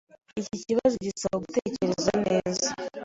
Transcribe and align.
Iki 0.39 0.55
kibazo 0.65 0.95
gisaba 1.05 1.35
gutekereza 1.43 2.11
neza. 2.25 2.67